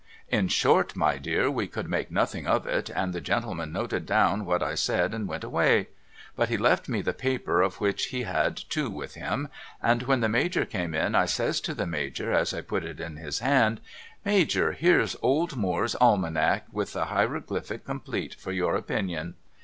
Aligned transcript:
In 0.29 0.47
short 0.47 0.95
my 0.95 1.19
dear, 1.19 1.51
we 1.51 1.67
could 1.67 1.87
make 1.87 2.09
nothing 2.09 2.47
of 2.47 2.65
it, 2.65 2.89
and 2.89 3.13
the 3.13 3.21
gentleman 3.21 3.71
noted 3.71 4.07
down 4.07 4.45
what 4.45 4.63
I 4.63 4.73
said 4.73 5.13
and 5.13 5.27
went 5.27 5.43
away. 5.43 5.89
But 6.35 6.49
he 6.49 6.57
left 6.57 6.89
me 6.89 7.03
the 7.03 7.13
paper 7.13 7.61
of 7.61 7.79
which 7.79 8.05
he 8.07 8.23
had 8.23 8.57
two 8.57 8.89
with 8.89 9.13
him, 9.13 9.47
and 9.79 10.01
when 10.01 10.21
the 10.21 10.27
Major 10.27 10.65
came 10.65 10.95
in 10.95 11.13
I 11.13 11.25
says 11.27 11.61
to 11.61 11.75
the 11.75 11.85
Major 11.85 12.33
as 12.33 12.51
I 12.51 12.61
put 12.61 12.83
it 12.83 12.99
in 12.99 13.17
his 13.17 13.41
hand' 13.41 13.79
Major 14.25 14.71
here's 14.71 15.15
Old 15.21 15.55
Moore's 15.55 15.93
Almanac 16.01 16.63
with 16.71 16.93
the 16.93 17.05
hieroglyphic 17.05 17.85
complete, 17.85 18.33
for 18.33 18.51
your 18.51 18.75
opinion.' 18.75 19.35